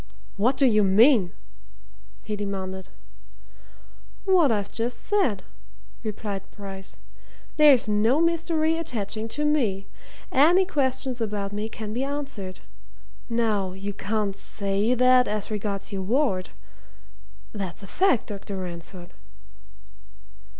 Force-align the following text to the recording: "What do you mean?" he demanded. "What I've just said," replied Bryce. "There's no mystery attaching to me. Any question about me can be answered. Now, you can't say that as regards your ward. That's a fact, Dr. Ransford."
"What 0.35 0.57
do 0.57 0.65
you 0.65 0.83
mean?" 0.83 1.31
he 2.23 2.35
demanded. 2.35 2.89
"What 4.25 4.51
I've 4.51 4.71
just 4.71 5.03
said," 5.05 5.43
replied 6.03 6.41
Bryce. 6.49 6.95
"There's 7.57 7.87
no 7.87 8.19
mystery 8.19 8.77
attaching 8.79 9.27
to 9.27 9.45
me. 9.45 9.85
Any 10.31 10.65
question 10.65 11.15
about 11.19 11.53
me 11.53 11.69
can 11.69 11.93
be 11.93 12.03
answered. 12.03 12.61
Now, 13.29 13.73
you 13.73 13.93
can't 13.93 14.35
say 14.35 14.95
that 14.95 15.27
as 15.27 15.51
regards 15.51 15.91
your 15.93 16.01
ward. 16.01 16.49
That's 17.53 17.83
a 17.83 17.87
fact, 17.87 18.25
Dr. 18.25 18.57
Ransford." 18.57 19.11